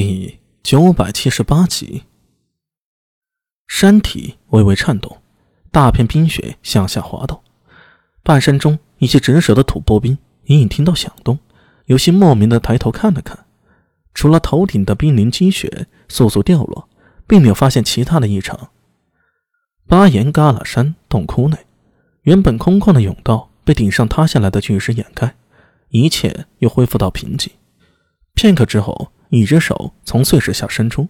[0.00, 2.04] 第九百七十八集，
[3.66, 5.20] 山体微微颤动，
[5.72, 7.42] 大片冰雪向下滑动。
[8.22, 11.40] 半山中，一些值守的土拨兵隐隐听到响动，
[11.86, 13.46] 有些莫名的抬头看了看。
[14.14, 16.88] 除了头顶的冰凌积雪簌簌掉落，
[17.26, 18.70] 并没有发现其他的异常。
[19.88, 21.66] 巴岩旮旯山洞窟内，
[22.22, 25.34] 原本空旷的甬道被顶上塌下来的巨石掩盖，
[25.88, 27.52] 一切又恢复到平静。
[28.34, 29.10] 片刻之后。
[29.30, 31.08] 一只手从碎石下伸出，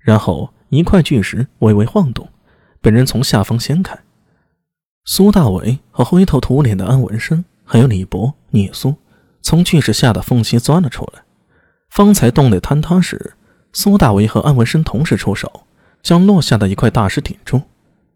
[0.00, 2.28] 然后一块巨石微微晃动，
[2.80, 3.98] 被人从下方掀开。
[5.04, 8.96] 苏大伟和灰头土脸的安文生，还有李博、聂苏，
[9.40, 11.22] 从巨石下的缝隙钻了出来。
[11.90, 13.34] 方才洞内坍塌时，
[13.72, 15.66] 苏大伟和安文生同时出手，
[16.02, 17.62] 将落下的一块大石顶住，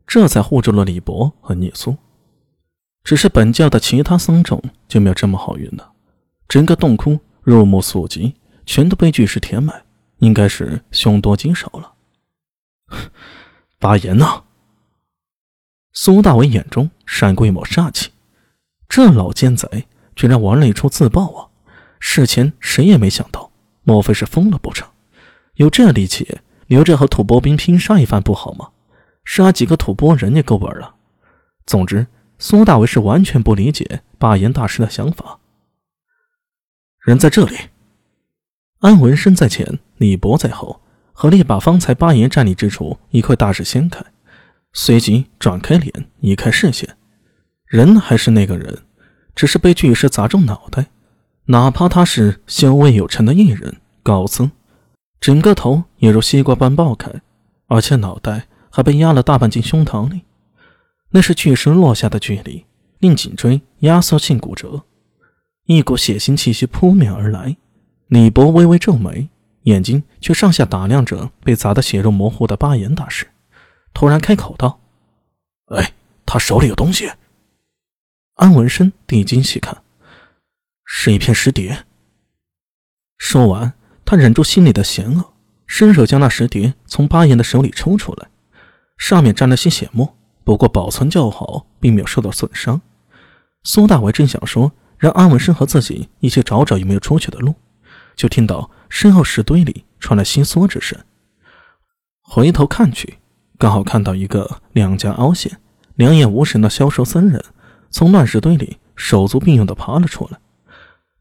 [0.07, 1.97] 这才护住了李博和聂苏。
[3.05, 5.93] 只是本教的其他僧众就没有这么好运了，
[6.49, 8.35] 整个洞窟入目所及。
[8.67, 9.85] 全都被巨石填满，
[10.19, 11.95] 应该是凶多吉少了。
[13.79, 14.45] 巴岩呢？
[15.93, 18.11] 苏大伟眼中闪过一抹煞气，
[18.89, 21.49] 这老奸贼居然玩了一出自爆啊！
[21.99, 23.51] 事前谁也没想到，
[23.83, 24.87] 莫非是疯了不成？
[25.55, 28.71] 有这力气，留着和吐蕃兵拼杀一番不好吗？
[29.25, 30.97] 杀几个吐蕃人也够本了。
[31.65, 32.07] 总之，
[32.39, 35.39] 苏大伟是完全不理解巴岩大师的想法。
[37.01, 37.57] 人在这里。
[38.87, 40.81] 安文生在前，李博在后，
[41.13, 44.01] 合力把方才八爷站立之处一块大石掀开，
[44.73, 46.97] 随即转开脸，移开视线。
[47.67, 48.79] 人还是那个人，
[49.35, 50.87] 只是被巨石砸中脑袋。
[51.47, 54.53] 哪怕他是修为有成的异人高僧，
[55.19, 57.11] 整个头也如西瓜般爆开，
[57.67, 60.21] 而且脑袋还被压了大半进胸膛里。
[61.11, 62.65] 那是巨石落下的距离，
[63.01, 64.85] 令颈椎压缩性骨折，
[65.65, 67.57] 一股血腥气息扑面而来。
[68.09, 69.29] 李博微微皱眉，
[69.63, 73.27] 眼睛却上下打量着被砸得血肉模糊的巴岩大师，
[73.93, 74.79] 突然开口道
[75.75, 75.93] ：“哎，
[76.25, 77.11] 他手里有东西。”
[78.37, 79.83] 安文生定睛细看，
[80.85, 81.85] 是一片石碟。
[83.19, 83.73] 说完，
[84.05, 85.33] 他忍住心里的嫌恶，
[85.67, 88.29] 伸手将那石碟从巴岩的手里抽出来，
[88.99, 92.81] 上面沾了些血沫，不过保存较好，并没有受到损伤。
[93.65, 97.53] 苏大伟正想说让安文生和自己一起找找有没有出去的路。
[98.17, 100.99] 就听到身后石堆里传来心缩之声，
[102.23, 103.19] 回头看去，
[103.59, 105.61] 刚好看到一个两颊凹陷、
[105.95, 107.45] 两眼无神的消瘦僧人
[107.91, 110.39] 从乱石堆里手足并用的爬了出来。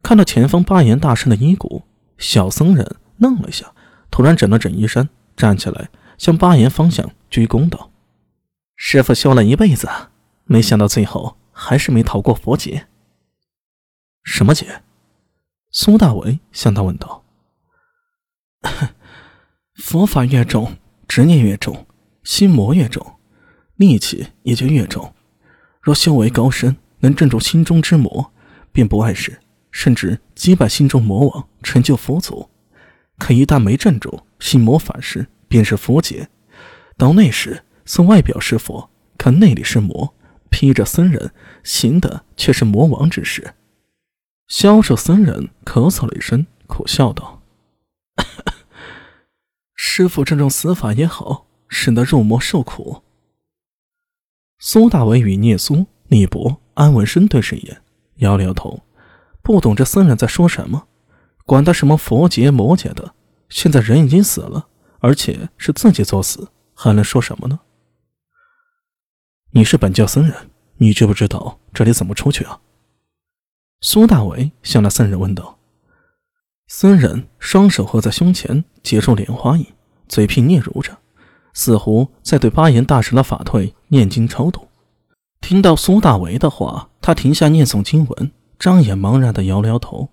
[0.01, 1.83] 看到前方八岩大圣的衣骨，
[2.17, 3.73] 小僧人愣了一下，
[4.09, 7.91] 突然整了整衣衫，站起来向八岩方向鞠躬道
[8.77, 9.89] ：“师傅修了一辈子，
[10.45, 12.88] 没想到最后还是没逃过佛劫。
[14.23, 14.83] 什么劫？”
[15.78, 17.25] 苏大为向他问道
[19.75, 21.86] ：“佛法越重，执念越重，
[22.24, 23.06] 心魔越重，
[23.78, 25.13] 戾气也就越重。
[25.81, 28.31] 若修为高深，能镇住心中之魔，
[28.72, 32.50] 便不碍事，甚至击败心中魔王，成就佛祖。
[33.18, 36.30] 可一旦没镇住，心魔反噬，便是佛劫。
[36.97, 40.16] 到那时，虽外表是佛，可内里是魔，
[40.50, 41.34] 披着僧人，
[41.66, 43.56] 行的却是魔王之事。”
[44.57, 47.41] 消瘦僧人咳嗽了一声，苦笑道
[49.75, 53.03] ：“师傅这种死法也好，使得入魔受苦。”
[54.57, 57.81] 苏大伟与聂苏、聂博、安文生对视一眼，
[58.19, 58.83] 摇了摇头，
[59.41, 60.88] 不懂这僧人在说什么。
[61.45, 63.13] 管他什么佛劫魔劫的，
[63.49, 67.59] 现在人已经死了，而且是自己作死，还能说什么呢？
[69.51, 72.61] 你是本教僧人，你知不知道这里怎么出去啊？
[73.88, 75.59] 苏大伟向那僧人问道
[76.66, 79.73] ：“僧人双手合在胸前，结出莲花印，
[80.07, 80.97] 嘴皮嗫嚅着，
[81.53, 84.69] 似乎在对巴岩大师的法退念经超度。”
[85.40, 90.09] 听到苏大为的话，他停下念诵经文，张眼茫然的摇了摇头：“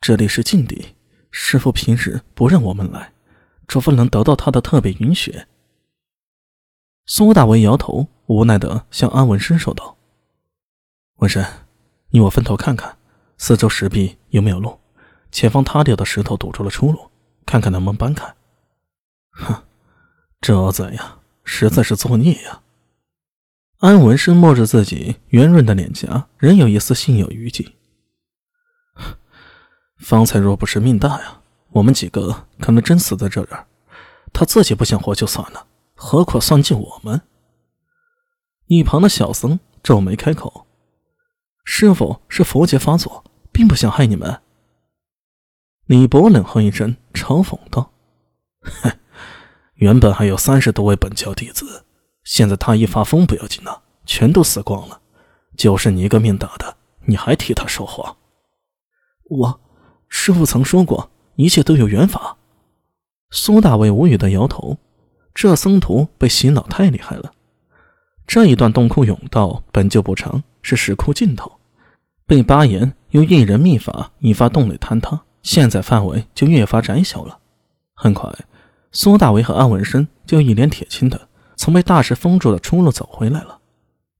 [0.00, 0.94] 这里是禁地，
[1.30, 3.12] 师傅平日不让我们来，
[3.68, 5.42] 除非能得到他的特别允许。”
[7.04, 9.98] 苏大为摇头，无奈的向安文伸手道
[11.20, 11.44] ：“文生。”
[12.14, 12.98] 你我分头看看，
[13.38, 14.78] 四周石壁有没有路，
[15.30, 17.10] 前方塌掉的石头堵住了出路，
[17.46, 18.34] 看看能不能搬开。
[19.30, 19.62] 哼，
[20.38, 22.60] 这厮子呀，实在是作孽呀！
[23.78, 27.74] 安文生摸着自己圆润的脸颊，仍有一丝心有余悸。
[29.96, 33.66] 方才若不是命大呀，我们几个可能真死在这儿。
[34.34, 37.22] 他自己不想活就算了，何苦算计我们？
[38.66, 40.66] 一旁的小僧皱眉开口。
[41.82, 44.40] 师傅是佛劫发作，并不想害你们。
[45.86, 47.90] 李博冷哼一声，嘲讽道
[48.62, 48.92] ：“哼，
[49.74, 51.84] 原本还有三十多位本教弟子，
[52.22, 55.00] 现在他一发疯不要紧呐，全都死光了，
[55.56, 56.76] 就剩你一个命大的，
[57.06, 58.16] 你还替他说话？
[59.24, 59.60] 我，
[60.08, 62.36] 师傅曾说过，一切都有缘法。”
[63.32, 64.78] 苏大伟无语的摇头，
[65.34, 67.32] 这僧徒被洗脑太厉害了。
[68.24, 71.58] 这一段洞窟甬道本就不长，是石窟尽头，
[72.26, 77.38] 被巴岩用一人秘法引发洞内坍塌，现在范围就越发窄小了。
[77.94, 78.32] 很快，
[78.90, 83.58] 苏大为和安文生就一脸铁青的从被大石封住的出路走回来了。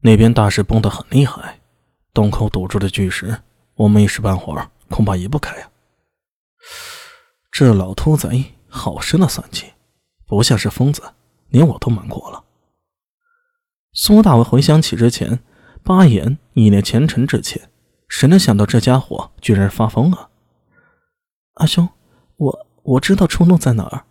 [0.00, 1.60] 那边大石崩得很厉害，
[2.12, 3.38] 洞口堵住的巨石，
[3.74, 5.68] 我们一时半会儿恐怕移不开呀。
[7.50, 9.66] 这老秃贼好深的算计，
[10.26, 11.02] 不像是疯子，
[11.48, 12.42] 连我都瞒过了。
[13.92, 15.38] 苏大为回想起之前，
[15.82, 17.70] 巴岩一脸虔诚致歉，
[18.12, 20.28] 谁能想到这家伙居然发疯了？
[21.54, 21.88] 阿兄，
[22.36, 24.04] 我我知道出路在哪儿。